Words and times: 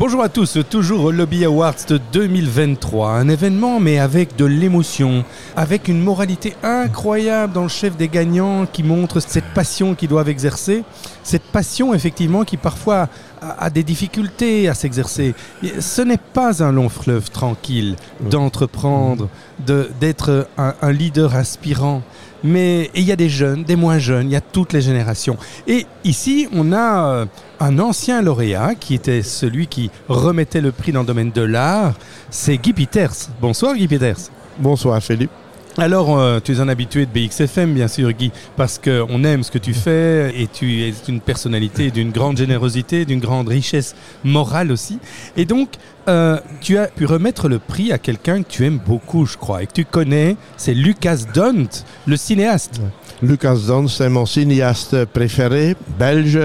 Bonjour 0.00 0.22
à 0.22 0.30
tous, 0.30 0.56
toujours 0.70 1.04
au 1.04 1.10
Lobby 1.10 1.44
Awards 1.44 1.84
de 1.86 2.00
2023. 2.14 3.10
Un 3.10 3.28
événement 3.28 3.80
mais 3.80 3.98
avec 3.98 4.34
de 4.34 4.46
l'émotion, 4.46 5.26
avec 5.56 5.88
une 5.88 6.00
moralité 6.00 6.56
incroyable 6.62 7.52
dans 7.52 7.64
le 7.64 7.68
chef 7.68 7.98
des 7.98 8.08
gagnants 8.08 8.64
qui 8.64 8.82
montre 8.82 9.20
cette 9.20 9.52
passion 9.52 9.94
qu'ils 9.94 10.08
doivent 10.08 10.30
exercer. 10.30 10.84
Cette 11.22 11.42
passion 11.42 11.92
effectivement 11.92 12.44
qui 12.44 12.56
parfois 12.56 13.10
a 13.42 13.68
des 13.68 13.82
difficultés 13.82 14.70
à 14.70 14.74
s'exercer. 14.74 15.34
Ce 15.80 16.00
n'est 16.00 16.16
pas 16.16 16.64
un 16.64 16.72
long 16.72 16.88
fleuve 16.88 17.30
tranquille 17.30 17.96
d'entreprendre, 18.22 19.28
d'être 20.00 20.48
un, 20.56 20.76
un 20.80 20.92
leader 20.92 21.36
aspirant 21.36 22.00
mais 22.44 22.90
il 22.94 23.02
y 23.02 23.12
a 23.12 23.16
des 23.16 23.28
jeunes, 23.28 23.64
des 23.64 23.76
moins 23.76 23.98
jeunes, 23.98 24.28
il 24.28 24.32
y 24.32 24.36
a 24.36 24.40
toutes 24.40 24.72
les 24.72 24.80
générations. 24.80 25.36
Et 25.66 25.86
ici, 26.04 26.48
on 26.52 26.72
a 26.72 27.04
euh, 27.04 27.26
un 27.60 27.78
ancien 27.78 28.22
lauréat 28.22 28.74
qui 28.74 28.94
était 28.94 29.22
celui 29.22 29.66
qui 29.66 29.90
remettait 30.08 30.60
le 30.60 30.72
prix 30.72 30.92
dans 30.92 31.00
le 31.00 31.06
domaine 31.06 31.30
de 31.30 31.42
l'art, 31.42 31.94
c'est 32.30 32.56
Guy 32.56 32.72
Peters. 32.72 33.14
Bonsoir 33.40 33.74
Guy 33.74 33.88
Peters. 33.88 34.30
Bonsoir 34.58 35.02
Philippe. 35.02 35.30
Alors, 35.78 36.18
euh, 36.18 36.40
tu 36.42 36.52
es 36.52 36.60
un 36.60 36.68
habitué 36.68 37.06
de 37.06 37.10
BXFM, 37.10 37.74
bien 37.74 37.88
sûr, 37.88 38.10
Guy, 38.12 38.32
parce 38.56 38.78
qu'on 38.78 39.24
aime 39.24 39.42
ce 39.44 39.50
que 39.50 39.58
tu 39.58 39.72
fais 39.72 40.32
et 40.36 40.48
tu 40.48 40.82
es 40.82 40.92
une 41.08 41.20
personnalité 41.20 41.90
d'une 41.90 42.10
grande 42.10 42.36
générosité, 42.36 43.04
d'une 43.04 43.20
grande 43.20 43.48
richesse 43.48 43.94
morale 44.24 44.72
aussi. 44.72 44.98
Et 45.36 45.44
donc, 45.44 45.70
euh, 46.08 46.38
tu 46.60 46.76
as 46.76 46.88
pu 46.88 47.06
remettre 47.06 47.48
le 47.48 47.58
prix 47.58 47.92
à 47.92 47.98
quelqu'un 47.98 48.42
que 48.42 48.48
tu 48.48 48.66
aimes 48.66 48.80
beaucoup, 48.84 49.26
je 49.26 49.36
crois, 49.36 49.62
et 49.62 49.66
que 49.66 49.72
tu 49.72 49.84
connais, 49.84 50.36
c'est 50.56 50.74
Lucas 50.74 51.18
Dont, 51.34 51.68
le 52.06 52.16
cinéaste. 52.16 52.80
Lucas 53.22 53.58
Dont, 53.68 53.86
c'est 53.86 54.08
mon 54.08 54.26
cinéaste 54.26 55.04
préféré, 55.04 55.76
belge. 55.98 56.38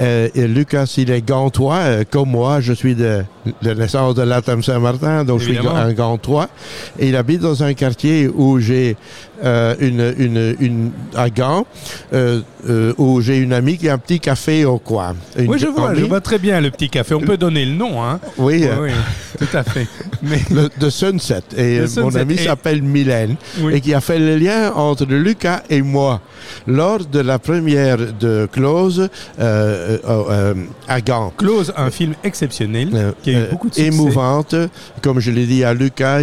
Euh, 0.00 0.28
et 0.34 0.48
Lucas, 0.48 0.94
il 0.96 1.10
est 1.10 1.20
gantois, 1.20 1.76
euh, 1.76 2.04
comme 2.08 2.30
moi. 2.30 2.60
Je 2.60 2.72
suis 2.72 2.94
de, 2.94 3.24
de 3.62 3.74
naissance 3.74 4.14
de 4.14 4.22
Latem 4.22 4.62
Saint-Martin, 4.62 5.24
donc 5.24 5.40
je 5.40 5.52
suis 5.52 5.58
un 5.58 5.92
gantois. 5.92 6.48
Et 6.98 7.08
il 7.08 7.16
habite 7.16 7.40
dans 7.40 7.62
un 7.62 7.74
quartier 7.74 8.28
où 8.28 8.58
j'ai 8.58 8.96
euh, 9.44 9.74
une, 9.80 10.14
une, 10.18 10.56
une, 10.60 10.90
à 11.16 11.28
Gand, 11.28 11.66
euh, 12.12 12.42
euh, 12.68 12.92
où 12.96 13.20
j'ai 13.20 13.38
une 13.38 13.52
amie 13.52 13.76
qui 13.76 13.88
a 13.88 13.94
un 13.94 13.98
petit 13.98 14.20
café 14.20 14.64
au 14.64 14.78
coin. 14.78 15.16
oui, 15.36 15.58
je 15.58 15.66
vois, 15.66 15.94
je 15.94 16.04
vois 16.04 16.20
très 16.20 16.38
bien 16.38 16.60
le 16.60 16.70
petit 16.70 16.88
café. 16.88 17.14
On 17.14 17.20
peut 17.20 17.36
donner 17.36 17.64
le 17.64 17.72
nom, 17.72 18.04
hein 18.04 18.20
Oui, 18.38 18.64
oui, 18.80 18.90
tout 19.38 19.56
à 19.56 19.64
fait. 19.64 19.88
Mais... 20.22 20.40
Le, 20.50 20.68
de 20.78 20.90
Sunset. 20.90 21.42
Et 21.56 21.80
mon 21.96 22.14
amie 22.14 22.38
s'appelle 22.38 22.82
Mylène, 22.82 23.34
et 23.72 23.80
qui 23.80 23.92
a 23.94 24.00
fait 24.00 24.20
le 24.20 24.36
lien 24.36 24.72
entre 24.74 25.06
Lucas 25.06 25.62
et 25.68 25.82
moi. 25.82 26.20
Lors 26.68 27.04
de 27.04 27.20
la 27.20 27.38
première 27.40 27.98
de 28.12 28.48
Close 28.52 29.08
à 29.38 31.00
Gand. 31.00 31.32
Close, 31.36 31.72
un 31.76 31.90
film 31.90 32.14
exceptionnel, 32.22 33.12
qui 33.24 33.34
a 33.34 33.40
eu 33.40 33.46
beaucoup 33.50 33.70
de 33.70 33.74
succès. 33.74 33.88
Émouvante. 33.88 34.54
Comme 35.02 35.18
je 35.18 35.32
l'ai 35.32 35.46
dit 35.46 35.64
à 35.64 35.74
Lucas 35.74 36.20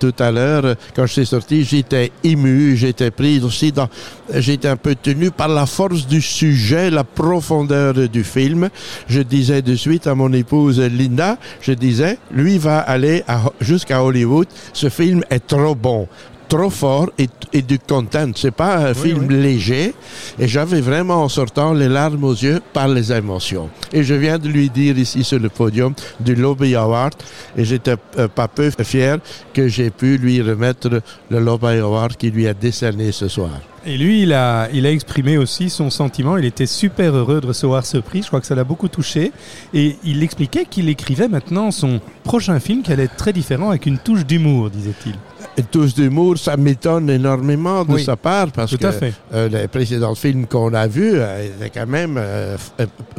tout 0.00 0.14
à 0.18 0.30
l'heure, 0.32 0.74
quand 0.96 1.06
je 1.06 1.12
suis 1.12 1.26
sorti, 1.26 1.62
j'étais 1.62 2.10
ému, 2.24 2.76
j'étais 2.76 3.10
pris 3.10 3.40
aussi 3.42 3.70
dans, 3.70 3.88
j'étais 4.34 4.68
un 4.68 4.76
peu 4.76 4.94
tenu 4.94 5.30
par 5.30 5.48
la 5.48 5.66
force 5.66 6.06
du 6.06 6.20
sujet, 6.20 6.90
la 6.90 7.04
profondeur 7.04 7.94
du 8.08 8.24
film. 8.24 8.70
Je 9.06 9.20
disais 9.20 9.62
de 9.62 9.74
suite 9.76 10.06
à 10.06 10.14
mon 10.14 10.32
épouse 10.32 10.80
Linda, 10.80 11.38
je 11.60 11.72
disais, 11.72 12.18
lui 12.32 12.58
va 12.58 12.78
aller 12.78 13.22
jusqu'à 13.60 14.02
Hollywood, 14.02 14.48
ce 14.72 14.88
film 14.88 15.22
est 15.30 15.46
trop 15.46 15.74
bon 15.74 16.08
trop 16.54 16.70
fort 16.70 17.10
et, 17.18 17.62
du 17.62 17.78
content. 17.80 18.30
C'est 18.36 18.52
pas 18.52 18.76
un 18.76 18.94
film 18.94 19.28
léger. 19.28 19.92
Et 20.38 20.46
j'avais 20.46 20.80
vraiment 20.80 21.22
en 21.24 21.28
sortant 21.28 21.72
les 21.72 21.88
larmes 21.88 22.22
aux 22.22 22.32
yeux 22.32 22.60
par 22.72 22.86
les 22.86 23.12
émotions. 23.12 23.68
Et 23.92 24.04
je 24.04 24.14
viens 24.14 24.38
de 24.38 24.48
lui 24.48 24.70
dire 24.70 24.96
ici 24.96 25.24
sur 25.24 25.40
le 25.40 25.48
podium 25.48 25.94
du 26.20 26.36
Lobby 26.36 26.76
Award. 26.76 27.14
Et 27.56 27.64
j'étais 27.64 27.96
euh, 28.18 28.28
pas 28.28 28.46
peu 28.46 28.70
fier 28.84 29.18
que 29.52 29.66
j'ai 29.66 29.90
pu 29.90 30.16
lui 30.16 30.40
remettre 30.42 31.02
le 31.28 31.40
Lobby 31.40 31.78
Award 31.78 32.16
qui 32.16 32.30
lui 32.30 32.46
a 32.46 32.54
décerné 32.54 33.10
ce 33.10 33.26
soir. 33.26 33.60
Et 33.86 33.98
lui, 33.98 34.22
il 34.22 34.32
a, 34.32 34.68
il 34.72 34.86
a 34.86 34.92
exprimé 34.92 35.36
aussi 35.36 35.68
son 35.68 35.90
sentiment. 35.90 36.38
Il 36.38 36.44
était 36.44 36.66
super 36.66 37.14
heureux 37.14 37.40
de 37.40 37.46
recevoir 37.48 37.84
ce 37.84 37.98
prix. 37.98 38.22
Je 38.22 38.28
crois 38.28 38.40
que 38.40 38.46
ça 38.46 38.54
l'a 38.54 38.64
beaucoup 38.64 38.88
touché. 38.88 39.32
Et 39.74 39.96
il 40.04 40.22
expliquait 40.22 40.64
qu'il 40.64 40.88
écrivait 40.88 41.28
maintenant 41.28 41.72
son 41.72 42.00
prochain 42.22 42.60
film 42.60 42.82
qui 42.82 42.92
allait 42.92 43.04
être 43.04 43.16
très 43.16 43.32
différent 43.32 43.70
avec 43.70 43.86
une 43.86 43.98
touche 43.98 44.24
d'humour, 44.24 44.70
disait-il 44.70 45.14
touche 45.62 45.94
d'humour, 45.94 46.36
ça 46.38 46.56
m'étonne 46.56 47.08
énormément 47.10 47.84
de 47.84 47.98
sa 47.98 48.16
part 48.16 48.50
parce 48.50 48.76
que 48.76 48.86
euh, 49.32 49.48
les 49.48 49.68
précédents 49.68 50.14
films 50.14 50.46
qu'on 50.46 50.74
a 50.74 50.86
vus 50.86 51.12
euh, 51.14 51.46
étaient 51.46 51.70
quand 51.70 51.86
même 51.86 52.16
euh, 52.18 52.56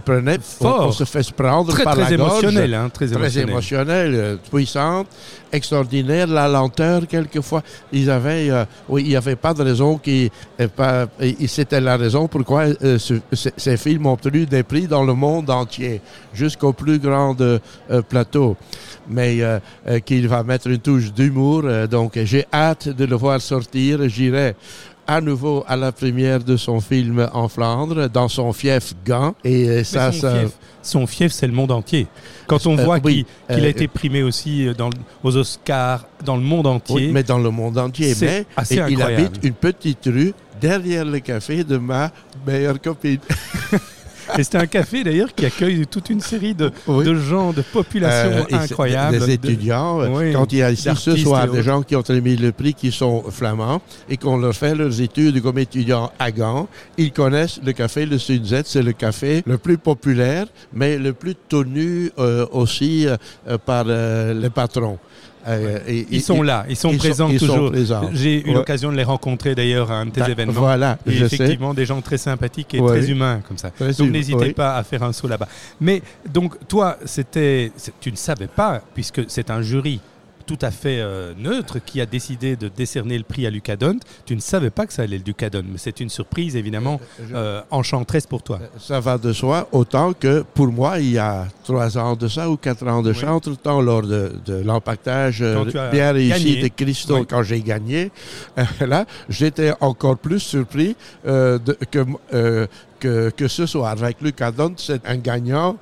prenaient, 0.03 0.40
Fort. 0.41 0.88
On, 0.88 0.91
se 0.91 1.06
fait 1.06 1.23
se 1.23 1.31
prendre 1.31 1.72
très, 1.72 1.84
par 1.84 1.96
très 1.96 2.03
la 2.03 2.12
émotionnel, 2.12 2.72
gorge, 2.72 2.84
hein, 2.84 2.90
très, 2.94 3.07
très 3.07 3.40
émotionnel, 3.40 4.38
puissante, 4.51 5.07
extraordinaire, 5.56 6.28
la 6.28 6.48
lenteur 6.48 7.08
quelquefois. 7.08 7.64
Ils 7.92 8.10
avaient, 8.10 8.52
oui, 8.88 9.04
il 9.04 9.10
n'y 9.10 9.16
avait 9.16 9.36
pas 9.36 9.54
de 9.54 9.64
raison 9.64 9.98
qui, 9.98 10.32
pas, 10.76 11.08
c'était 11.48 11.82
la 11.82 11.98
raison 11.98 12.28
pourquoi 12.28 12.66
ces 12.98 13.78
films 13.78 14.06
ont 14.06 14.14
obtenu 14.14 14.46
des 14.46 14.64
prix 14.64 14.88
dans 14.88 15.04
le 15.04 15.14
monde 15.14 15.50
entier, 15.50 16.02
jusqu'au 16.34 16.74
plus 16.74 17.00
grand 17.00 17.36
plateau. 18.10 18.56
Mais 19.08 19.40
qu'il 20.06 20.28
va 20.28 20.44
mettre 20.44 20.68
une 20.68 20.80
touche 20.80 21.14
d'humour, 21.14 21.64
donc 21.90 22.20
j'ai 22.24 22.46
hâte 22.52 22.90
de 22.90 23.06
le 23.06 23.16
voir 23.16 23.40
sortir. 23.42 24.10
J'irai 24.10 24.56
à 25.08 25.22
nouveau 25.22 25.64
à 25.68 25.76
la 25.76 25.92
première 25.92 26.44
de 26.44 26.58
son 26.58 26.80
film 26.82 27.28
en 27.34 27.48
Flandre, 27.48 28.10
dans 28.10 28.28
son 28.28 28.54
fief 28.54 28.94
Gand. 29.06 29.36
Et 29.44 29.70
euh, 29.70 29.84
ça, 29.84 30.12
son, 30.12 30.30
Fief, 30.30 30.52
son 30.82 31.08
fief, 31.08 31.32
c'est 31.32 31.48
le 31.48 31.54
monde 31.54 31.72
entier. 31.72 32.08
Quand 32.48 32.66
on 32.66 32.78
euh, 32.78 32.84
voit 32.84 33.00
qu'il 33.00 33.26
a 33.50 33.54
euh, 33.54 33.70
été 33.70 33.88
primé 33.88 34.24
aussi 34.24 34.68
dans, 34.78 34.90
aux 35.24 35.36
Oscars 35.36 36.06
dans 36.24 36.36
le 36.36 36.44
monde 36.44 36.68
entier. 36.68 36.96
Oui, 36.96 37.12
mais 37.12 37.24
dans 37.24 37.40
le 37.40 37.50
monde 37.50 37.78
entier. 37.78 38.14
Mais 38.22 38.46
assez 38.56 38.82
il 38.90 39.02
habite 39.02 39.40
une 39.44 39.54
petite 39.54 40.06
rue 40.06 40.34
derrière 40.60 41.06
le 41.06 41.20
café 41.20 41.64
de 41.64 41.78
ma 41.78 42.12
meilleure 42.46 42.82
copine. 42.82 43.20
Et 44.38 44.44
c'est 44.44 44.56
un 44.56 44.66
café 44.68 45.03
d'ailleurs 45.03 45.34
qui 45.34 45.46
accueille 45.46 45.85
toute 45.88 46.09
une 46.09 46.22
série 46.22 46.53
de, 46.53 46.72
de 46.88 47.16
gens, 47.16 47.53
de 47.53 47.62
populations 47.62 48.46
euh, 48.51 48.57
incroyables. 48.57 49.19
Des 49.19 49.31
étudiants. 49.31 50.01
Euh, 50.01 50.34
quand 50.34 50.51
il 50.51 50.59
y 50.59 50.63
a 50.63 50.72
ici 50.72 50.90
ce 50.96 51.16
soir 51.16 51.47
des 51.47 51.63
gens 51.63 51.81
qui 51.81 51.96
ont 51.96 52.03
remis 52.07 52.35
le 52.35 52.51
prix 52.51 52.73
qui 52.73 52.91
sont 52.91 53.23
flamands 53.29 53.81
et 54.09 54.18
qu'on 54.18 54.38
leur 54.38 54.53
fait 54.53 54.75
leurs 54.75 55.01
études 55.01 55.41
comme 55.41 55.57
étudiants 55.59 56.12
à 56.19 56.31
Gand, 56.31 56.68
ils 56.97 57.12
connaissent 57.12 57.59
le 57.63 57.72
café 57.73 58.06
Le 58.06 58.18
Sunset. 58.18 58.63
C'est 58.66 58.84
le 58.84 58.94
café 58.94 59.44
le 59.46 59.57
plus 59.57 59.78
populaire, 59.78 60.47
mais 60.73 60.97
le 60.97 61.13
plus 61.13 61.35
tenu 61.35 62.12
euh, 62.19 62.46
aussi 62.52 63.07
par 63.66 63.85
les 63.85 64.50
patrons. 64.50 65.00
Euh, 65.48 65.80
ils 66.10 66.22
sont 66.22 66.42
là, 66.42 66.66
ils 66.70 66.76
sont 66.76 66.96
présents 66.98 67.30
toujours. 67.38 67.72
J'ai 68.14 68.48
eu 68.48 68.54
l'occasion 68.54 68.92
de 68.92 68.98
les 68.98 69.04
rencontrer 69.04 69.56
d'ailleurs 69.56 69.92
à 69.92 69.96
un 69.96 70.08
de 70.08 70.12
tes 70.12 70.22
bah, 70.22 70.30
événements. 70.30 70.54
Voilà, 70.54 70.98
et 71.06 71.18
effectivement, 71.18 71.74
des 71.74 71.86
gens 71.86 72.02
très 72.02 72.18
sympathiques 72.18 72.74
et 72.74 72.82
très 72.82 73.10
humains 73.10 73.42
comme 73.48 73.58
ça. 73.58 73.72
donc 73.98 74.10
n'hésitez 74.10 74.54
pas 74.54 74.76
à 74.76 74.84
faire 74.84 75.04
un 75.04 75.14
saut 75.14 75.28
là-bas. 75.28 75.48
Mais 75.80 76.02
donc 76.32 76.68
toi, 76.68 76.98
c'était, 77.06 77.72
tu 78.00 78.12
ne 78.12 78.18
savais 78.18 78.48
pas 78.48 78.82
puisque 78.94 79.22
c'est 79.28 79.50
un 79.50 79.62
jury 79.62 80.00
tout 80.46 80.60
à 80.62 80.72
fait 80.72 81.00
euh, 81.00 81.34
neutre 81.38 81.80
qui 81.84 82.00
a 82.02 82.06
décidé 82.06 82.56
de 82.56 82.68
décerner 82.68 83.18
le 83.18 83.24
prix 83.24 83.46
à 83.46 83.50
Lucas 83.50 83.76
Dont. 83.76 83.98
Tu 84.26 84.36
ne 84.36 84.42
savais 84.42 84.70
pas 84.70 84.86
que 84.86 84.94
ça 84.94 85.04
allait 85.04 85.18
le 85.18 85.24
Lucas 85.26 85.50
Dont, 85.50 85.64
mais 85.68 85.78
c'est 85.78 86.00
une 86.00 86.10
surprise 86.10 86.56
évidemment 86.56 87.00
euh, 87.34 87.62
enchanteresse 87.72 88.28
pour 88.28 88.44
toi. 88.44 88.60
Ça 88.80 89.00
va 89.00 89.18
de 89.18 89.34
soi, 89.34 89.68
autant 89.72 90.14
que 90.14 90.44
pour 90.54 90.68
moi, 90.68 91.00
il 91.00 91.12
y 91.12 91.18
a 91.18 91.48
trois 91.64 91.98
ans 91.98 92.16
de 92.16 92.28
ça 92.28 92.50
ou 92.50 92.58
quatre 92.58 92.88
ans 92.88 93.02
de 93.02 93.14
ça, 93.14 93.34
entre-temps, 93.34 93.82
lors 93.82 94.04
de, 94.04 94.32
l'empactage 94.64 95.42
euh, 95.42 95.66
bien 95.92 96.12
réussi 96.12 96.62
de 96.62 96.68
Christo, 96.68 97.26
quand 97.30 97.44
j'ai 97.44 97.62
gagné, 97.62 98.12
là, 98.82 99.06
j'étais 99.30 99.74
encore 99.80 100.18
plus 100.18 100.40
surpris 100.40 100.96
de, 101.26 101.60
que, 101.92 102.68
que, 103.00 103.30
que, 103.30 103.48
ce 103.48 103.66
soir. 103.66 103.92
Avec 103.92 104.22
Lucas 104.22 104.52
Dont, 104.52 104.74
c'est 104.78 105.06
un 105.06 105.18
gagnant 105.18 105.78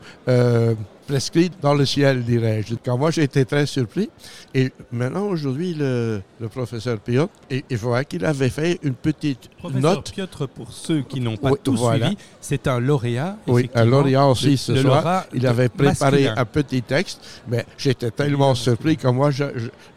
prescrit 1.05 1.51
dans 1.61 1.73
le 1.73 1.85
ciel, 1.85 2.23
dirais-je. 2.23 2.75
Quand 2.83 2.97
moi, 2.97 3.11
j'ai 3.11 3.23
été 3.23 3.45
très 3.45 3.65
surpris. 3.65 4.09
Et 4.53 4.71
maintenant, 4.91 5.25
aujourd'hui, 5.27 5.73
le, 5.73 6.21
professeur 6.51 7.00
Piotr, 7.00 7.31
et, 7.50 7.63
je 7.69 7.77
vois 7.77 8.03
qu'il 8.03 8.25
avait 8.25 8.50
fait 8.50 8.79
une 8.83 8.94
petite 8.94 9.50
professeur 9.57 9.95
note. 9.95 10.11
Piotr, 10.11 10.47
pour 10.47 10.71
ceux 10.71 11.01
qui 11.01 11.19
n'ont 11.19 11.38
pas 11.38 11.51
tout 11.61 11.77
suivi, 11.77 12.17
c'est 12.41 12.67
un 12.67 12.79
lauréat. 12.79 13.38
Oui, 13.47 13.69
un 13.73 13.85
lauréat 13.85 14.27
aussi 14.27 14.57
ce 14.57 14.75
soir. 14.75 15.25
Il 15.33 15.47
avait 15.47 15.69
préparé 15.69 16.27
un 16.27 16.45
petit 16.45 16.81
texte, 16.81 17.19
mais 17.47 17.65
j'étais 17.77 18.11
tellement 18.11 18.56
surpris 18.56 18.97
que 18.97 19.07
moi, 19.07 19.31
je, 19.31 19.45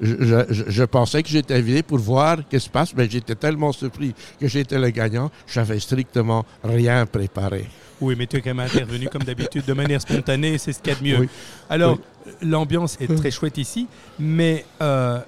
je, 0.01 0.85
pensais 0.85 1.23
que 1.23 1.29
j'étais 1.29 1.55
invité 1.55 1.83
pour 1.83 1.99
voir 1.99 2.39
ce 2.39 2.57
qui 2.57 2.61
se 2.61 2.71
passe, 2.71 2.95
mais 2.97 3.09
j'étais 3.09 3.35
tellement 3.35 3.73
surpris 3.73 4.15
que 4.41 4.47
j'étais 4.47 4.79
le 4.79 4.91
gagnant, 4.91 5.31
j'avais 5.47 5.81
strictement 5.81 6.45
rien 6.63 7.07
préparé. 7.07 7.67
Oui, 8.01 8.15
mais 8.17 8.27
tu 8.27 8.37
es 8.37 8.41
quand 8.43 8.55
même 8.55 8.67
intervenu 8.67 9.09
comme 9.09 9.23
d'habitude 9.23 9.65
de 9.65 9.73
manière 9.73 10.01
spontanée, 10.01 10.59
c'est 10.59 10.73
ce 10.73 10.81
qu'il 10.81 10.93
y 10.93 10.96
a 10.96 10.96
de 11.01 11.05
mieux. 11.05 11.29
Alors, 11.69 11.99
l'ambiance 12.43 12.97
est 13.01 13.15
très 13.15 13.31
chouette 13.37 13.59
ici, 13.59 13.87
mais 14.19 14.65
euh, 14.81 15.19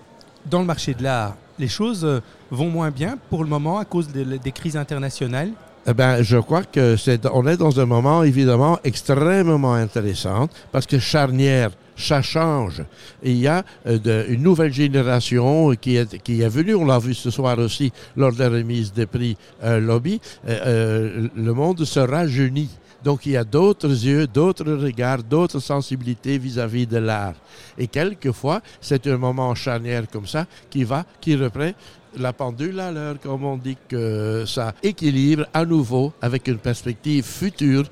dans 0.46 0.60
le 0.60 0.66
marché 0.66 0.94
de 0.94 1.02
l'art, 1.02 1.36
les 1.58 1.68
choses 1.68 2.04
euh, 2.04 2.20
vont 2.50 2.70
moins 2.70 2.90
bien 2.90 3.18
pour 3.30 3.42
le 3.42 3.50
moment 3.50 3.78
à 3.78 3.84
cause 3.84 4.08
des 4.08 4.52
crises 4.52 4.76
internationales? 4.76 5.50
Eh 5.90 5.94
ben, 5.94 6.22
je 6.22 6.36
crois 6.36 6.64
que 6.64 6.96
c'est, 6.96 7.26
on 7.32 7.46
est 7.46 7.56
dans 7.56 7.80
un 7.80 7.86
moment 7.86 8.22
évidemment 8.22 8.78
extrêmement 8.84 9.72
intéressant 9.72 10.48
parce 10.70 10.86
que 10.86 10.98
charnière, 10.98 11.70
ça 11.96 12.20
change. 12.20 12.82
Et 13.22 13.32
il 13.32 13.38
y 13.38 13.48
a 13.48 13.64
euh, 13.86 13.98
de, 13.98 14.26
une 14.28 14.42
nouvelle 14.42 14.72
génération 14.72 15.74
qui 15.80 15.96
est, 15.96 16.22
qui 16.22 16.42
est 16.42 16.48
venue, 16.48 16.74
on 16.74 16.84
l'a 16.84 16.98
vu 16.98 17.14
ce 17.14 17.30
soir 17.30 17.58
aussi 17.58 17.90
lors 18.16 18.32
de 18.32 18.38
la 18.38 18.50
remise 18.50 18.92
des 18.92 19.06
prix 19.06 19.36
euh, 19.64 19.80
Lobby, 19.80 20.20
euh, 20.46 20.58
euh, 20.66 21.28
le 21.34 21.52
monde 21.54 21.84
se 21.84 22.00
rajeunit. 22.00 22.70
Donc 23.04 23.26
il 23.26 23.32
y 23.32 23.36
a 23.36 23.44
d'autres 23.44 23.88
yeux, 23.88 24.26
d'autres 24.26 24.72
regards, 24.72 25.22
d'autres 25.22 25.60
sensibilités 25.60 26.38
vis-à-vis 26.38 26.86
de 26.86 26.98
l'art. 26.98 27.34
Et 27.76 27.86
quelquefois, 27.86 28.60
c'est 28.80 29.06
un 29.06 29.16
moment 29.16 29.54
charnière 29.54 30.08
comme 30.10 30.26
ça 30.26 30.46
qui 30.68 30.84
va, 30.84 31.04
qui 31.20 31.36
reprend 31.36 31.70
la 32.16 32.32
pendule 32.32 32.80
à 32.80 32.90
l'heure, 32.90 33.20
comme 33.20 33.44
on 33.44 33.56
dit, 33.56 33.76
que 33.88 34.44
ça 34.46 34.74
équilibre 34.82 35.46
à 35.52 35.64
nouveau 35.64 36.12
avec 36.20 36.48
une 36.48 36.58
perspective 36.58 37.24
future 37.24 37.84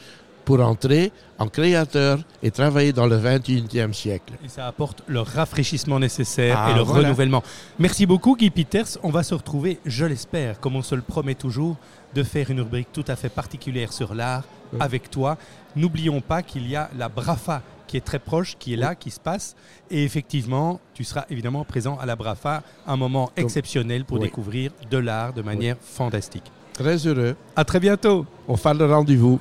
pour 0.46 0.60
entrer 0.60 1.12
en 1.38 1.48
créateur 1.48 2.20
et 2.42 2.50
travailler 2.50 2.92
dans 2.94 3.06
le 3.06 3.18
21e 3.18 3.92
siècle. 3.92 4.32
Et 4.44 4.48
ça 4.48 4.66
apporte 4.68 5.02
le 5.08 5.20
rafraîchissement 5.20 5.98
nécessaire 5.98 6.56
Ah, 6.58 6.70
et 6.70 6.74
le 6.74 6.82
voilà. 6.82 7.08
renouvellement. 7.08 7.42
Merci 7.80 8.06
beaucoup 8.06 8.36
Guy 8.36 8.48
Peters. 8.50 8.96
On 9.02 9.10
va 9.10 9.22
se 9.24 9.34
retrouver, 9.34 9.78
je 9.84 10.06
l'espère, 10.06 10.60
comme 10.60 10.76
on 10.76 10.82
se 10.82 10.94
le 10.94 11.02
promet 11.02 11.34
toujours, 11.34 11.76
de 12.14 12.22
faire 12.22 12.48
une 12.50 12.60
rubrique 12.60 12.88
tout 12.92 13.04
à 13.08 13.16
fait 13.16 13.28
particulière 13.28 13.92
sur 13.92 14.14
l'art 14.14 14.44
Oui. 14.72 14.78
avec 14.80 15.10
toi. 15.10 15.36
N'oublions 15.74 16.20
pas 16.20 16.42
qu'il 16.42 16.66
y 16.70 16.76
a 16.76 16.88
la 16.96 17.08
Brafa 17.08 17.60
qui 17.88 17.96
est 17.96 18.00
très 18.04 18.18
proche, 18.20 18.56
qui 18.58 18.72
est 18.74 18.76
là, 18.76 18.94
qui 18.94 19.10
se 19.10 19.20
passe. 19.20 19.54
Et 19.90 20.04
effectivement, 20.04 20.80
tu 20.94 21.02
seras 21.04 21.24
évidemment 21.28 21.64
présent 21.64 21.98
à 22.00 22.06
la 22.06 22.14
Brafa, 22.16 22.62
un 22.86 22.96
moment 22.96 23.30
exceptionnel 23.36 24.04
pour 24.04 24.18
Oui. 24.18 24.24
découvrir 24.26 24.70
de 24.90 24.98
l'art 24.98 25.32
de 25.32 25.42
manière 25.42 25.76
fantastique. 25.80 26.44
Très 26.72 27.04
heureux. 27.06 27.34
À 27.56 27.64
très 27.64 27.80
bientôt. 27.80 28.26
On 28.48 28.56
fait 28.56 28.74
le 28.74 28.86
rendez-vous. 28.86 29.40